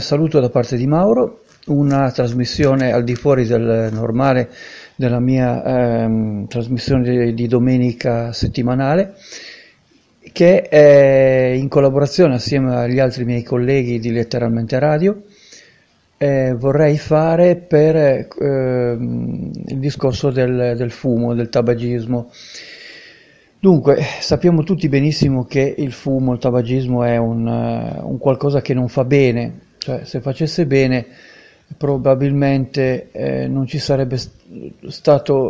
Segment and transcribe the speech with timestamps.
[0.00, 4.50] Saluto da parte di Mauro, una trasmissione al di fuori del normale
[4.96, 9.14] della mia ehm, trasmissione di, di, domenica settimanale
[10.32, 15.22] che è in collaborazione assieme agli altri miei colleghi di Letteralmente Radio.
[16.16, 18.26] Eh, vorrei fare per eh,
[18.98, 22.30] il discorso del, del fumo, del tabagismo.
[23.58, 28.72] Dunque, sappiamo tutti benissimo che il fumo, il tabagismo è un, uh, un qualcosa che
[28.72, 31.06] non fa bene, cioè se facesse bene
[31.76, 34.30] probabilmente eh, non, ci stato,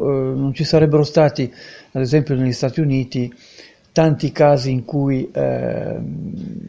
[0.01, 1.53] eh, non, ci sarebbero stati,
[1.93, 3.33] ad esempio negli Stati Uniti,
[3.93, 5.99] tanti casi in cui eh,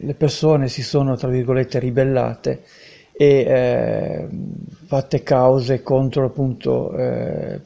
[0.00, 2.62] le persone si sono, tra virgolette, ribellate
[3.12, 4.28] e eh,
[4.86, 7.60] fatte cause contro appunto eh,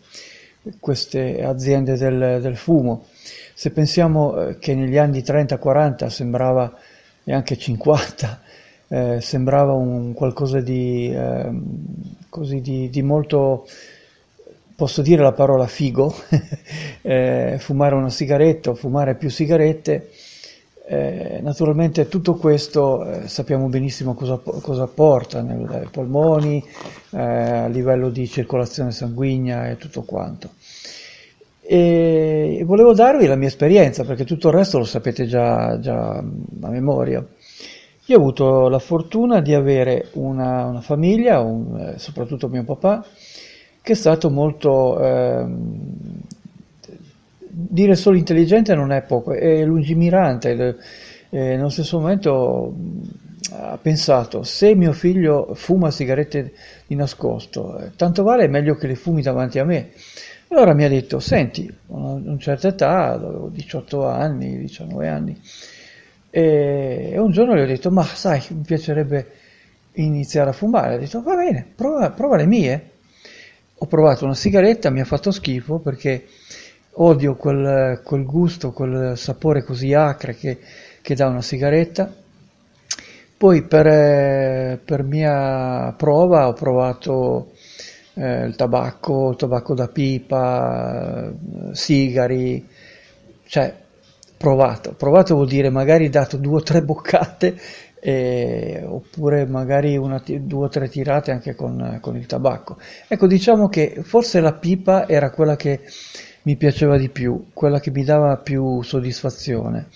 [0.80, 3.06] queste aziende del, del fumo.
[3.54, 6.76] Se pensiamo eh, che negli anni 30-40 sembrava,
[7.28, 8.40] e anche 50,
[8.88, 11.50] eh, sembrava un qualcosa di, eh,
[12.28, 13.66] così di, di, molto,
[14.74, 16.14] posso dire la parola figo,
[17.02, 20.10] eh, fumare una sigaretta o fumare più sigarette,
[20.88, 26.64] eh, naturalmente tutto questo eh, sappiamo benissimo cosa, cosa porta nei polmoni,
[27.10, 30.50] a livello di circolazione sanguigna e tutto quanto
[31.68, 36.68] e volevo darvi la mia esperienza perché tutto il resto lo sapete già, già a
[36.68, 37.26] memoria.
[38.08, 43.04] Io ho avuto la fortuna di avere una, una famiglia, un, eh, soprattutto mio papà,
[43.82, 45.44] che è stato molto, eh,
[47.48, 50.76] dire solo intelligente non è poco, è lungimirante.
[51.30, 52.74] Eh, nello stesso momento
[53.52, 56.52] ha pensato, se mio figlio fuma sigarette
[56.86, 59.90] di nascosto, eh, tanto vale meglio che le fumi davanti a me
[60.48, 65.40] allora mi ha detto, senti, a una certa età, avevo 18 anni, 19 anni,
[66.36, 69.30] e un giorno gli ho detto, ma sai, mi piacerebbe
[69.92, 70.96] iniziare a fumare.
[70.96, 72.90] Ha detto, va bene, prova, prova le mie.
[73.78, 76.26] Ho provato una sigaretta, mi ha fatto schifo perché
[76.98, 80.58] odio quel, quel gusto, quel sapore così acre che,
[81.00, 82.14] che dà una sigaretta.
[83.38, 87.52] Poi per, per mia prova ho provato
[88.12, 92.68] eh, il tabacco, il tabacco da pipa, eh, sigari,
[93.46, 93.84] cioè
[94.36, 97.56] provato, provato vuol dire magari dato due o tre boccate
[98.00, 102.78] eh, oppure magari una, due o tre tirate anche con, con, il tabacco.
[103.08, 105.80] Ecco, diciamo che forse la pipa era quella che
[106.42, 109.88] mi piaceva di più, quella che mi dava più soddisfazione,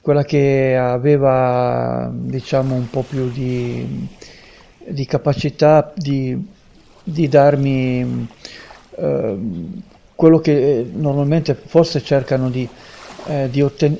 [0.00, 4.08] quella che aveva diciamo un po' più di,
[4.86, 6.54] di capacità di
[7.08, 8.28] di darmi
[8.96, 9.38] eh,
[10.16, 12.68] quello che normalmente forse cercano di,
[13.26, 13.98] eh, di, otten-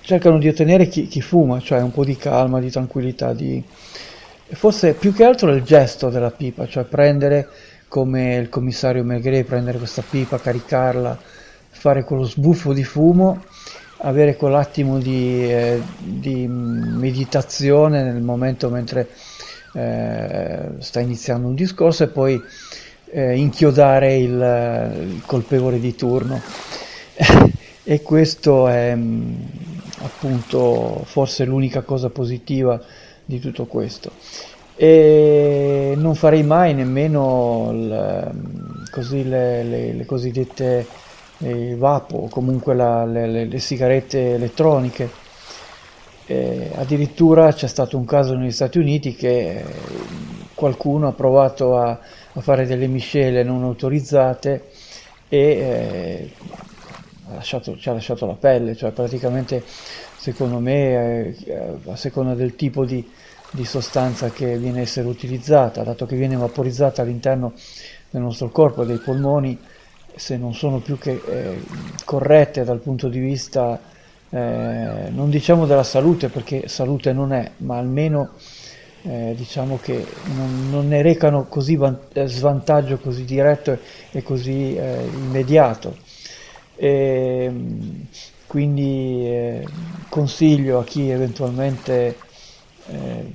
[0.00, 3.62] cercano di ottenere chi, chi, fuma, cioè un po' di calma, di tranquillità, di...
[4.52, 7.48] forse più che altro il gesto della pipa, cioè prendere
[7.88, 11.18] come il commissario Megre, prendere questa pipa, caricarla,
[11.70, 13.44] fare quello sbuffo di fumo,
[13.98, 19.08] avere quell'attimo di, eh, di meditazione nel momento mentre
[19.74, 22.40] eh, sta iniziando un discorso e poi
[23.10, 26.40] eh, inchiodare il, il, colpevole di turno.
[27.84, 29.34] e questo è mm,
[30.00, 32.80] appunto forse l'unica cosa positiva
[33.24, 34.10] di tutto questo.
[34.76, 40.86] E non farei mai nemmeno il, mm, così le, le, le, cosiddette
[41.38, 45.22] eh, vapo, comunque la, le, le sigarette elettroniche
[46.26, 49.64] eh, addirittura c'è stato un caso negli Stati Uniti che eh,
[50.54, 51.98] qualcuno ha provato a,
[52.32, 54.70] a, fare delle miscele non autorizzate
[55.28, 56.30] e eh,
[57.34, 59.62] lasciato, ci ha lasciato la pelle, cioè praticamente
[60.16, 63.08] secondo me eh, a seconda del tipo di,
[63.50, 67.52] di sostanza che viene a essere utilizzata, dato che viene vaporizzata all'interno
[68.10, 69.58] del nostro corpo, dei polmoni,
[70.16, 71.60] se non sono più che eh,
[72.04, 73.80] corrette dal punto di vista
[74.30, 78.30] eh, non diciamo della salute perché salute non è, ma almeno
[79.02, 80.04] eh, diciamo che
[80.34, 83.78] non, non, ne recano così van- svantaggio così diretto e,
[84.10, 85.96] e così eh, immediato.
[86.76, 87.52] E,
[88.46, 89.66] quindi eh,
[90.08, 92.16] consiglio a chi eventualmente
[92.86, 93.32] eh,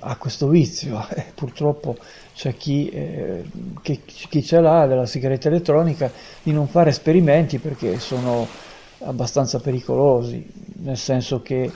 [0.00, 1.96] ha questo vizio, purtroppo
[2.34, 3.44] c'è chi, eh,
[3.82, 6.10] che, chi ce l'ha della sigaretta elettronica,
[6.42, 8.46] di non fare esperimenti perché sono
[9.00, 10.46] abbastanza pericolosi,
[10.82, 11.70] nel senso che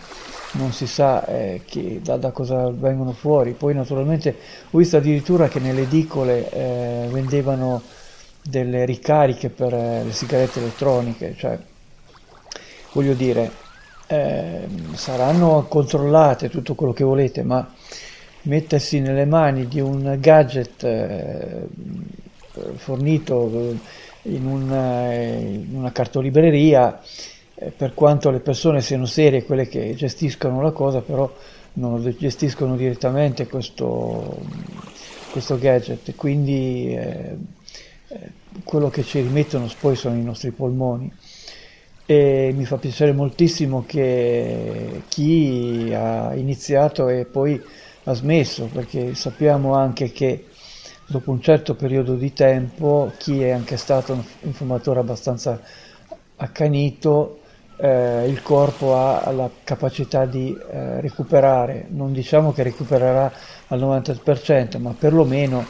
[0.53, 3.53] non si sa eh, che, da, da, cosa vengono fuori.
[3.53, 4.37] Poi naturalmente
[4.71, 7.83] ho visto addirittura che nelle edicole eh, vendevano
[8.43, 11.59] delle ricariche per eh, le sigarette elettroniche, cioè
[12.93, 13.51] voglio dire,
[14.07, 17.73] eh, saranno controllate tutto quello che volete, ma
[18.43, 21.67] mettersi nelle mani di un gadget eh,
[22.75, 23.79] fornito
[24.23, 27.01] in una, in una cartolibreria
[27.55, 31.33] eh, per quanto le persone siano serie quelle che gestiscono la cosa, però
[31.75, 34.39] non gestiscono direttamente questo,
[35.31, 37.37] questo gadget, quindi eh, eh,
[38.65, 41.13] quello che ci rimettono poi sono i nostri polmoni.
[42.07, 47.63] E mi fa piacere moltissimo che chi ha iniziato e poi
[48.05, 50.47] ha smesso, perché sappiamo anche che
[51.07, 55.61] dopo un certo periodo di tempo chi è anche stato un fumatore abbastanza
[56.37, 57.41] accanito
[57.77, 63.33] eh, il corpo ha la capacità di eh, recuperare, non diciamo che recupererà
[63.69, 65.65] al 90%, ma perlomeno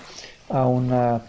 [0.49, 1.23] ha una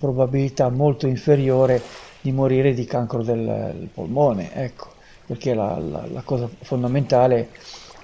[0.00, 1.82] probabilità molto inferiore
[2.22, 4.88] di morire di cancro del, polmone, ecco,
[5.26, 7.50] perché la, la, la, cosa fondamentale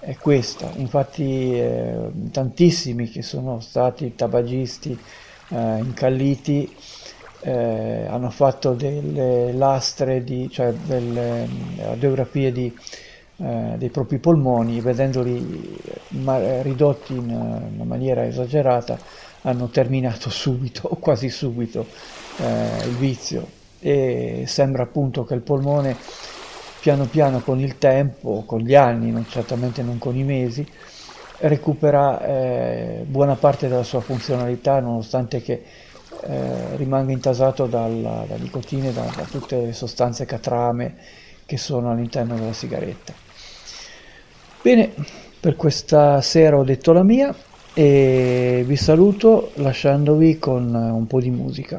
[0.01, 0.71] è questa.
[0.77, 4.97] Infatti eh, tantissimi che sono stati tabagisti
[5.49, 6.71] eh, incalliti
[7.41, 11.49] eh, hanno fatto delle lastre, di, cioè delle
[11.79, 12.75] radiografie di,
[13.39, 15.79] eh, dei propri polmoni, vedendoli
[16.09, 18.99] ma- ridotti in una maniera esagerata,
[19.43, 21.87] hanno terminato subito o quasi subito
[22.39, 23.47] eh, il vizio
[23.81, 25.97] e sembra appunto che il polmone
[26.81, 30.67] piano piano con il tempo, con gli anni, non, certamente non con i mesi,
[31.39, 35.63] recupera eh, buona parte della sua funzionalità nonostante che
[36.23, 40.95] eh, rimanga intasato dalla, da nicotina e da, da tutte le sostanze catrame
[41.45, 43.13] che sono all'interno della sigaretta.
[44.63, 44.93] Bene,
[45.39, 47.35] per questa sera ho detto la mia
[47.79, 51.79] e vi saluto lasciandovi con un po' di musica.